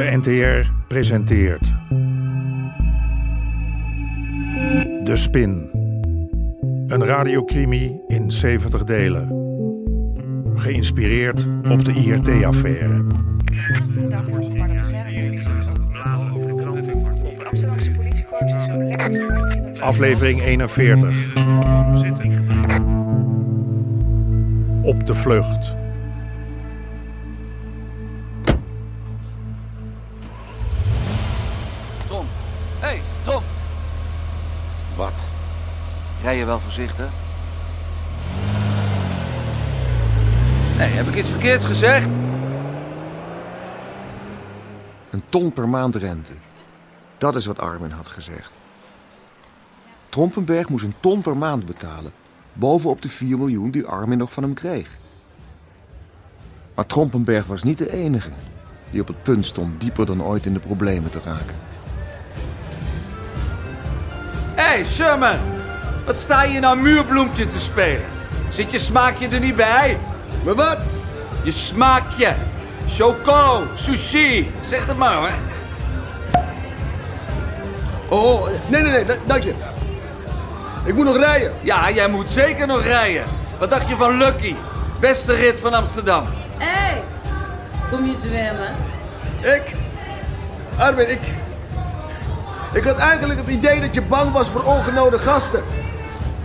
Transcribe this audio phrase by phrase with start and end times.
[0.00, 1.74] De NTR presenteert.
[5.04, 5.70] De Spin.
[6.86, 9.28] Een radiocrimi in 70 delen.
[10.54, 13.04] Geïnspireerd op de IRT-affaire.
[18.88, 19.80] Lekker.
[19.80, 21.34] Aflevering 41.
[24.82, 25.78] Op de vlucht.
[35.00, 35.26] Wat?
[36.22, 37.08] Rij je wel voorzichtig?
[40.76, 42.08] Nee, heb ik iets verkeerds gezegd?
[45.10, 46.32] Een ton per maand rente.
[47.18, 48.60] Dat is wat Armin had gezegd.
[50.08, 52.12] Trompenberg moest een ton per maand betalen.
[52.52, 54.90] Bovenop de 4 miljoen die Armin nog van hem kreeg.
[56.74, 58.32] Maar Trompenberg was niet de enige
[58.90, 61.69] die op het punt stond dieper dan ooit in de problemen te raken.
[64.60, 65.38] Hé, hey, Sherman.
[66.04, 68.04] Wat sta je nou muurbloempje te spelen?
[68.48, 69.98] Zit je smaakje er niet bij?
[70.44, 70.78] Maar wat?
[71.42, 72.34] Je smaakje.
[72.88, 74.52] Choco, sushi.
[74.60, 75.34] Zeg het maar, hè.
[78.08, 79.54] Oh, nee, nee, nee, da- dank je.
[80.84, 81.52] Ik moet nog rijden.
[81.62, 83.24] Ja, jij moet zeker nog rijden.
[83.58, 84.54] Wat dacht je van Lucky?
[85.00, 86.24] Beste rit van Amsterdam.
[86.58, 87.02] Hé, hey,
[87.90, 88.70] kom je zwemmen?
[89.40, 89.74] Ik?
[90.78, 91.20] Armin, ik...
[92.72, 95.64] Ik had eigenlijk het idee dat je bang was voor ongenode gasten.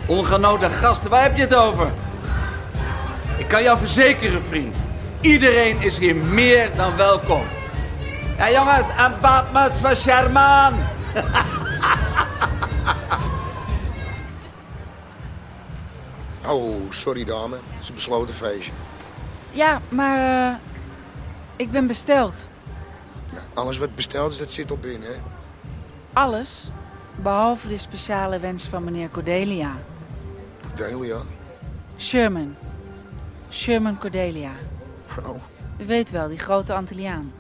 [0.06, 1.92] Ongenode gasten, waar heb je het over?
[3.38, 4.76] Ik kan jou verzekeren, vriend.
[5.22, 7.44] Iedereen is hier meer dan welkom.
[8.38, 10.74] Ja, jongens, een badmuts van Sherman.
[16.48, 17.56] Oh, sorry dame.
[17.56, 18.72] Het is een besloten feestje.
[19.52, 20.56] Ja, maar eh,
[21.56, 22.48] ik ben besteld.
[23.30, 25.16] Nou, alles wat besteld is, dat zit al binnen, hè?
[26.16, 26.70] Alles,
[27.16, 29.72] behalve de speciale wens van meneer Cordelia.
[30.62, 31.18] Cordelia.
[31.98, 32.56] Sherman.
[33.50, 34.52] Sherman Cordelia.
[35.26, 35.36] Oh,
[35.78, 37.32] U weet wel, die grote Antilliaan.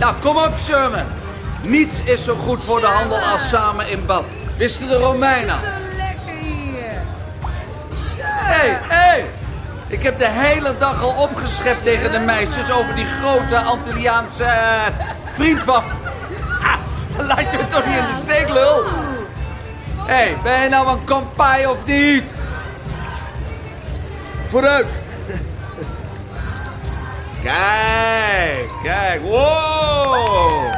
[0.00, 1.06] Nou, kom op, Sherman.
[1.62, 4.24] Niets is zo goed voor de handel als samen in bad.
[4.56, 5.58] Wisten de Romeinen?
[5.58, 5.66] Zo
[5.96, 7.02] lekker hier.
[8.24, 8.76] Hé, hé!
[8.88, 9.26] Hey.
[9.88, 14.86] Ik heb de hele dag al opgeschept tegen de meisjes over die grote Antilliaanse eh,
[15.30, 15.82] vriend van...
[16.62, 18.84] Ah, laat je me toch niet in de steek, lul?
[20.06, 22.34] Hé, hey, ben je nou een kampai of niet?
[24.44, 24.98] Vooruit.
[27.42, 30.72] Kijk, kijk, wow!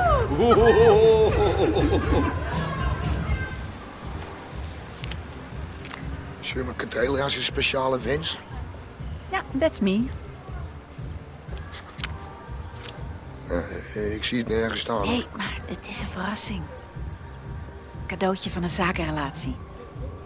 [6.41, 8.39] Sherman Cordelia is een speciale wens.
[9.59, 10.05] That's me.
[13.49, 15.07] Eh, ik zie het nergens staan.
[15.09, 16.62] Hey, maar het is een verrassing.
[18.07, 19.57] Cadeautje van een zakenrelatie.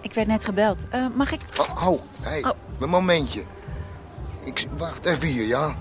[0.00, 0.86] Ik werd net gebeld.
[0.88, 1.40] Eh, mag ik...
[1.58, 2.50] Oh, oh, hey, Oh.
[2.78, 3.42] een momentje.
[4.44, 5.74] Ik, wacht even hier, ja?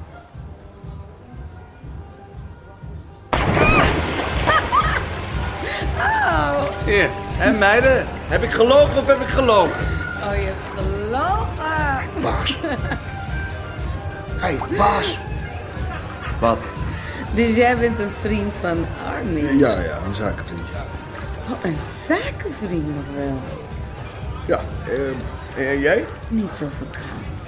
[6.86, 9.80] Hier, en meiden, heb ik gelogen of heb ik gelogen?
[10.24, 12.22] Oh, je hebt gelogen.
[12.22, 12.60] Baas.
[14.40, 15.18] Hey, baas.
[16.40, 16.58] Wat?
[17.36, 18.86] Dus jij bent een vriend van
[19.16, 19.58] Armin?
[19.58, 20.74] Ja, ja, een zakenvriendje.
[21.50, 21.78] Oh, een
[22.08, 23.40] zakenvriend nog wel.
[24.48, 24.62] Ja,
[25.56, 26.06] eh, en jij?
[26.28, 27.48] Niet zo verkrampt.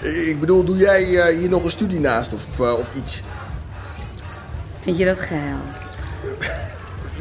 [0.28, 3.22] Ik bedoel, doe jij eh, hier nog een studie naast of, eh, of iets?
[4.80, 5.56] Vind je dat geil?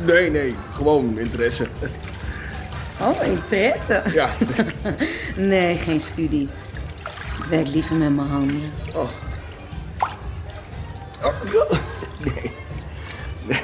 [0.06, 1.68] Nee, nee, gewoon interesse.
[3.02, 4.02] Oh, interesse?
[4.14, 4.30] Ja,
[5.36, 6.50] Nee, geen studie.
[7.38, 8.62] Ik werk liever met mijn handen.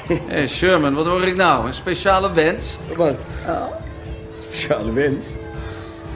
[0.08, 1.68] Hé, hey, Sherman, wat hoor ik nou?
[1.68, 2.78] Een speciale wens?
[2.96, 3.16] wat?
[4.50, 5.24] Speciale wens.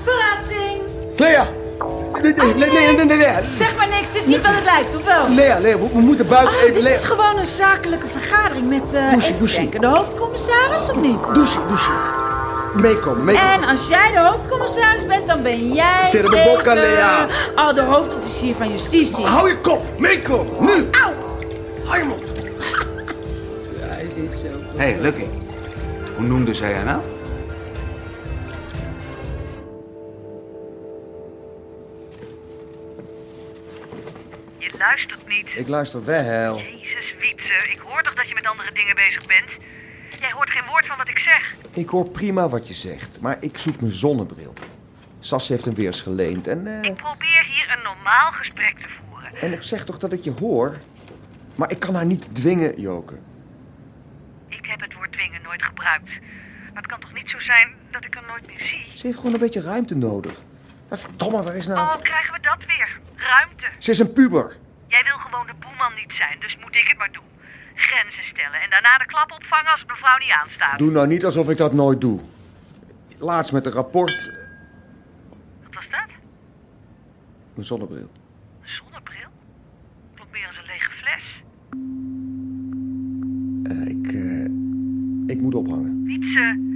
[0.04, 0.82] Verrassing!
[1.18, 1.48] Lea!
[2.22, 3.28] Nee, nee, nee, nee, nee, nee, nee.
[3.58, 5.30] Zeg maar niks, het is niet wat het lijkt, of wel?
[5.30, 6.74] Lea, Lea, we, we moeten buiten Oh, even...
[6.74, 6.94] dit Lea.
[6.94, 9.56] is gewoon een zakelijke vergadering met, eh Douche, even douche.
[9.56, 11.24] denken, de hoofdcommissaris of niet?
[11.34, 11.92] Douche, douche.
[12.76, 13.52] Meekomen, meekomen.
[13.52, 16.76] En als jij de hoofdcommissaris bent, dan ben jij de zeker...
[16.76, 17.28] Lea.
[17.56, 19.26] Oh, de hoofdofficier van justitie.
[19.26, 20.90] Hou je kop, meekomen, nu.
[20.92, 21.14] Auw!
[21.86, 22.32] Hou je mond.
[23.78, 24.48] Hij zit zo.
[24.78, 25.26] Hé, hey, Lucky.
[26.16, 27.02] Hoe noemde zij haar nou?
[34.58, 35.48] Je luistert niet.
[35.56, 36.58] Ik luister wel.
[36.58, 37.54] Jezus, Wietse.
[37.72, 39.50] Ik hoor toch dat je met andere dingen bezig bent?
[40.20, 40.49] Jij hoort
[40.90, 41.54] van wat ik zeg.
[41.74, 44.54] Ik hoor prima wat je zegt, maar ik zoek mijn zonnebril.
[45.20, 46.48] Sas heeft hem weer eens geleend.
[46.48, 49.36] En, eh, Ik probeer hier een normaal gesprek te voeren.
[49.42, 50.78] en ik zeg toch dat ik je hoor?
[51.56, 53.16] Maar ik kan haar niet dwingen, Joke.
[54.48, 56.10] Ik heb het woord dwingen nooit gebruikt.
[56.74, 58.86] Maar het kan toch niet zo zijn dat ik hem nooit meer zie?
[58.94, 60.34] Ze heeft gewoon een beetje ruimte nodig.
[60.90, 61.80] Maar verdomme, waar is nou...
[61.80, 63.00] Oh, krijgen we dat weer?
[63.16, 63.66] Ruimte.
[63.78, 64.56] Ze is een puber.
[64.88, 67.24] Jij wil gewoon de boeman niet zijn, dus moet ik het maar doen.
[67.80, 70.78] Grenzen stellen en daarna de klap opvangen als het mevrouw niet aanstaat.
[70.78, 72.20] Doe nou niet alsof ik dat nooit doe.
[73.18, 74.32] Laatst met een rapport...
[75.64, 76.10] Wat was dat?
[77.54, 78.10] Mijn zonnebril.
[78.62, 79.30] Een zonnebril?
[80.16, 81.42] Klopt meer als een lege fles.
[83.64, 84.08] Eh, ik,
[85.28, 86.04] eh, ik moet ophangen.
[86.04, 86.68] Wietse.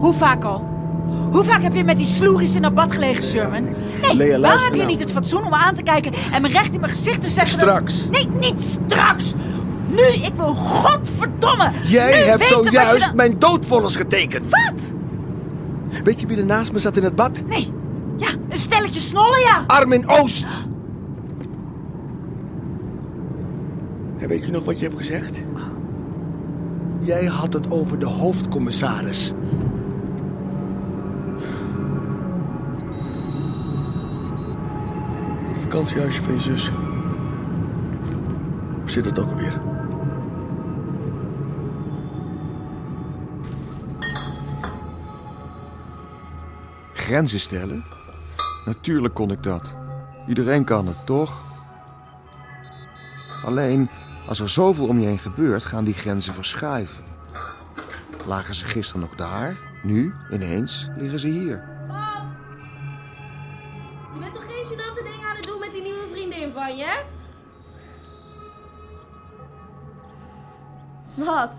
[0.00, 0.75] Hoe vaak al?
[1.32, 3.64] Hoe vaak heb je met die sloeries in dat bad gelegen, Sherman?
[4.02, 4.90] Nee, Lea, waar luister heb je nou.
[4.90, 7.28] niet het fatsoen om me aan te kijken en me recht in mijn gezicht te
[7.28, 7.58] zeggen...
[7.58, 8.08] dat- Straks.
[8.10, 9.34] Nee, niet straks!
[9.86, 11.70] Nu, ik wil godverdomme!
[11.86, 14.44] Jij nu hebt zojuist mijn doodvonnis getekend.
[14.50, 14.92] Wat?
[16.04, 17.40] Weet je wie er naast me zat in het bad?
[17.46, 17.72] Nee,
[18.16, 19.64] ja, een stelletje snollen, ja.
[19.66, 20.46] Armin Oost.
[24.18, 25.42] En weet je nog wat je hebt gezegd?
[27.00, 29.32] Jij had het over de hoofdcommissaris.
[35.70, 36.70] Vakantiehuisje van je zus.
[38.80, 39.60] Hoe zit het ook alweer?
[46.92, 47.84] Grenzen stellen?
[48.64, 49.74] Natuurlijk kon ik dat.
[50.28, 51.40] Iedereen kan het, toch?
[53.44, 53.90] Alleen,
[54.26, 57.04] als er zoveel om je heen gebeurt, gaan die grenzen verschuiven.
[58.26, 59.56] Lagen ze gisteren nog daar?
[59.82, 61.75] Nu, ineens, liggen ze hier.
[71.26, 71.52] Wat?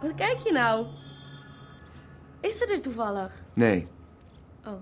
[0.00, 0.86] Wat kijk je nou?
[2.40, 3.44] Is ze er toevallig?
[3.54, 3.86] Nee,
[4.66, 4.72] Oh.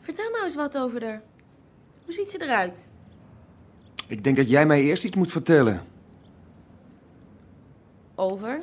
[0.00, 1.22] Vertel nou eens wat over haar.
[2.04, 2.88] Hoe ziet ze eruit?
[4.06, 5.84] ik denk dat jij mij eerst iets moet vertellen.
[8.14, 8.60] Over?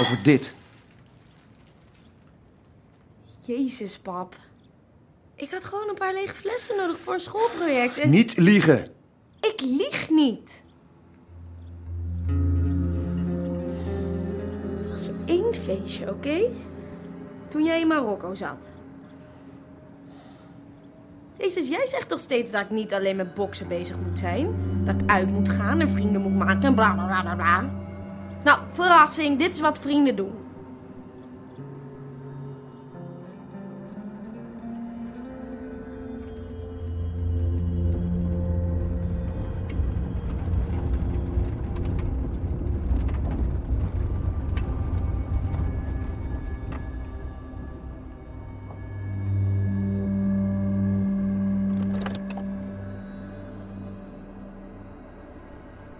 [0.00, 0.54] Over dit.
[3.44, 4.36] Jezus, pap.
[5.34, 8.10] Ik had gewoon een paar lege flessen nodig voor een schoolproject en...
[8.10, 8.97] Niet liegen.
[9.40, 10.64] Ik lieg niet.
[14.76, 16.50] Het was één feestje, oké?
[17.48, 18.70] Toen jij in Marokko zat.
[21.38, 24.54] Jezus, jij zegt toch steeds dat ik niet alleen met boksen bezig moet zijn?
[24.84, 27.70] Dat ik uit moet gaan en vrienden moet maken en bla bla bla bla bla.
[28.44, 30.32] Nou, verrassing, dit is wat vrienden doen.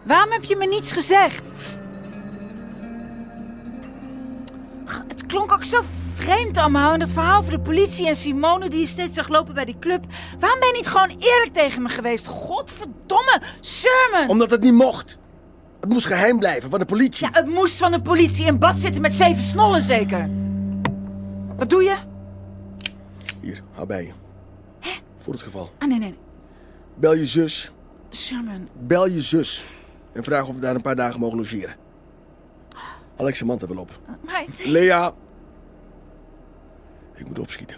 [0.09, 1.43] Waarom heb je me niets gezegd?
[5.09, 5.81] Het klonk ook zo
[6.15, 6.93] vreemd allemaal.
[6.93, 9.79] En dat verhaal over de politie en Simone die je steeds zag lopen bij die
[9.79, 10.05] club.
[10.39, 12.27] Waarom ben je niet gewoon eerlijk tegen me geweest?
[12.27, 14.29] Godverdomme, Sherman!
[14.29, 15.19] Omdat het niet mocht.
[15.81, 17.27] Het moest geheim blijven van de politie.
[17.27, 20.29] Ja, het moest van de politie in bad zitten met zeven snollen zeker.
[21.57, 21.97] Wat doe je?
[23.41, 24.13] Hier, hou bij je.
[25.17, 25.71] Voor het geval.
[25.79, 26.09] Ah, nee, nee.
[26.09, 26.19] nee.
[26.95, 27.73] Bel je zus.
[28.11, 29.67] Sherman, Bel je zus.
[30.19, 31.77] En vraag of we daar een paar dagen mogen logeren.
[33.17, 33.99] Alex en Manta wil op.
[34.25, 34.45] maar...
[34.65, 35.15] Lea.
[37.15, 37.77] Ik moet opschieten.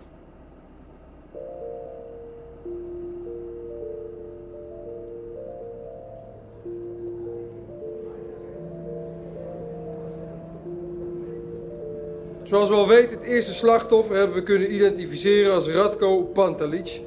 [12.42, 17.00] Zoals we al weten, het eerste slachtoffer hebben we kunnen identificeren als Radko Pantalic.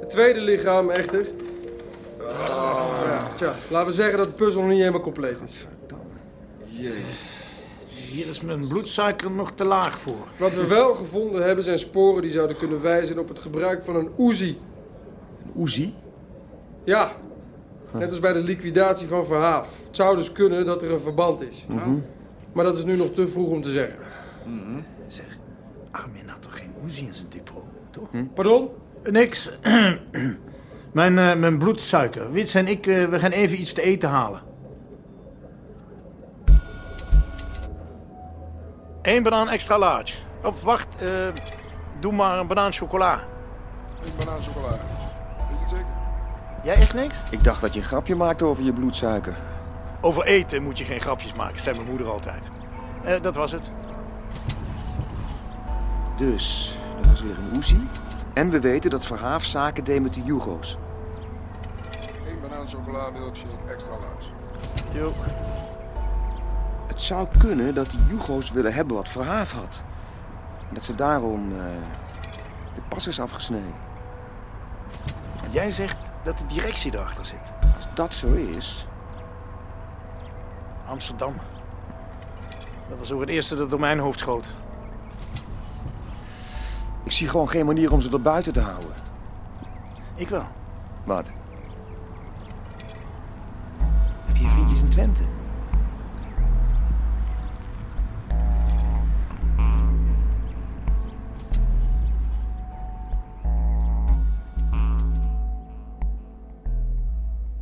[0.00, 1.26] Het tweede lichaam echter...
[3.38, 5.66] Ja, tja, laten we zeggen dat de puzzel nog niet helemaal compleet is.
[7.86, 10.26] Hier is mijn bloedsuiker nog te laag voor.
[10.38, 13.96] Wat we wel gevonden hebben zijn sporen die zouden kunnen wijzen op het gebruik van
[13.96, 14.58] een Uzi.
[15.58, 15.94] Uzi?
[16.84, 17.12] Ja,
[17.92, 19.82] net als bij de liquidatie van Verhaaf.
[19.86, 21.66] Het zou dus kunnen dat er een verband is.
[22.52, 23.98] Maar dat is nu nog te vroeg om te zeggen.
[25.06, 25.38] Zeg,
[25.90, 28.08] Armin had toch geen Uzi in zijn depot, toch?
[28.34, 28.68] Pardon?
[29.10, 29.50] Niks.
[30.98, 32.32] mijn, eh, mijn bloedsuiker.
[32.32, 34.40] Wits en ik, eh, we gaan even iets te eten halen.
[39.02, 40.14] Eén banaan extra large.
[40.42, 41.08] Of wacht, eh,
[42.00, 43.12] doe maar een banaan chocola.
[43.12, 44.68] Een banaan chocola.
[44.68, 45.86] Weet je het zeker?
[46.62, 47.20] Jij echt niks?
[47.30, 49.36] Ik dacht dat je een grapje maakte over je bloedsuiker.
[50.00, 52.50] Over eten moet je geen grapjes maken, zei mijn moeder altijd.
[53.04, 53.70] Eh, dat was het.
[56.16, 57.88] Dus, er was weer een oezie.
[58.34, 60.78] En we weten dat Verhaaf zaken deed met de Jugo's.
[62.76, 64.30] Milkshake extra large.
[64.92, 65.12] Jo.
[66.86, 69.82] Het zou kunnen dat die Jugo's willen hebben wat Verhaaf had.
[70.68, 71.64] En dat ze daarom eh,
[72.74, 73.74] de pas is afgesneden.
[75.44, 77.52] En jij zegt dat de directie erachter zit.
[77.76, 78.86] Als dat zo is,
[80.86, 81.34] Amsterdam.
[82.88, 84.46] Dat was ook het eerste dat door mijn hoofd schoot.
[87.04, 88.94] ik zie gewoon geen manier om ze er buiten te houden.
[90.14, 90.46] Ik wel.
[91.04, 91.30] Wat?
[94.68, 95.22] Vriendjes in Twente?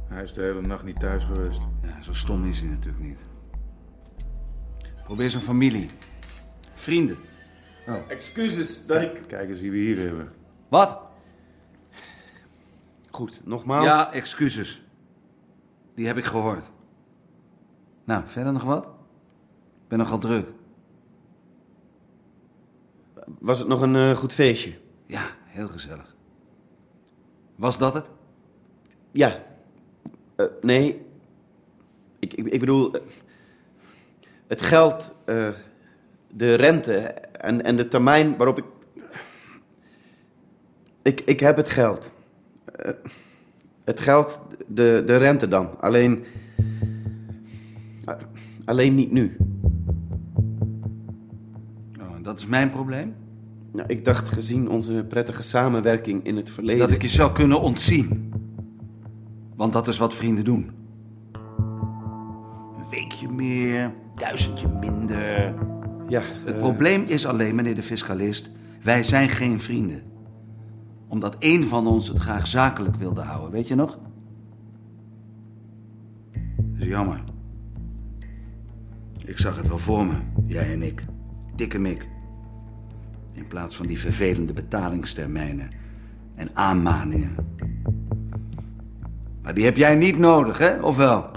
[0.09, 1.61] Hij is de hele nacht niet thuis geweest.
[1.83, 3.25] Ja, zo stom is hij natuurlijk niet.
[5.05, 5.91] Probeer zijn familie.
[6.75, 7.17] Vrienden.
[8.09, 9.23] Excuses dat ik...
[9.27, 10.33] Kijk eens wie we hier hebben.
[10.69, 10.99] Wat?
[13.11, 13.87] Goed, nogmaals.
[13.87, 14.83] Ja, excuses.
[15.95, 16.71] Die heb ik gehoord.
[18.07, 18.85] Nou, verder nog wat?
[18.85, 20.49] Ik ben nogal druk.
[23.39, 24.73] Was het nog een eh, goed feestje?
[25.07, 26.17] Ja, heel gezellig.
[27.57, 28.11] Was dat het?
[29.11, 29.43] Ja.
[30.37, 31.07] Eh, nee.
[32.19, 32.93] Ik, ik, ik bedoel...
[32.95, 33.01] eh,
[34.47, 35.49] het geld, eh,
[36.31, 38.65] de rente en, en de termijn waarop ik...
[41.03, 42.13] Ik, ik heb het geld.
[42.65, 42.93] Eh,
[43.85, 45.81] het geld, de, de rente dan.
[45.81, 46.25] Alleen...
[48.07, 48.15] eh,
[48.65, 49.37] alleen niet nu.
[52.01, 53.15] Oh, dat is mijn probleem?
[53.73, 56.81] Nou, ik dacht gezien onze prettige samenwerking in het verleden...
[56.81, 58.33] Dat ik je zou kunnen ontzien.
[59.57, 60.71] Want dat is wat vrienden doen.
[62.77, 65.55] Een weekje meer, duizendje minder.
[66.09, 68.51] Ja, Het eh, probleem is alleen, meneer de fiscalist,
[68.83, 70.03] wij zijn geen vrienden.
[71.09, 73.99] Omdat één van ons het graag zakelijk wilde houden, weet je nog?
[76.57, 77.35] Dat is jammer.
[79.27, 80.15] Ik zag het wel voor me,
[80.47, 81.05] jij en ik.
[81.55, 82.09] Dikke mik.
[83.33, 85.71] In plaats van die vervelende betalingstermijnen
[86.35, 87.37] en aanmaningen.
[89.43, 90.83] Maar die heb jij niet nodig, hè?
[90.83, 91.31] Of wel?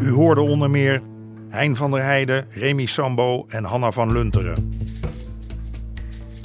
[0.00, 1.02] U hoorde onder meer
[1.48, 4.72] Hein van der Heijden, Remy Sambo en Hanna van Lunteren.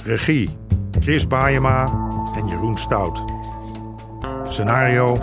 [0.04, 0.50] Regie
[1.00, 2.03] Chris Baayema
[2.34, 3.24] en Jeroen Stout.
[4.44, 5.18] Scenario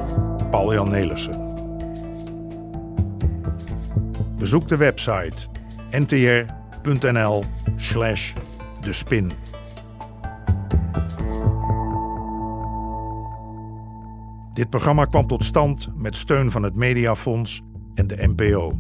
[0.50, 1.50] Paul-Jan Nelissen.
[4.38, 5.48] Bezoek de website
[5.92, 7.44] ntr.nl
[7.76, 8.34] slash
[8.82, 9.32] de spin.
[14.54, 17.62] Dit programma kwam tot stand met steun van het Mediafonds
[17.96, 18.74] en de NPO.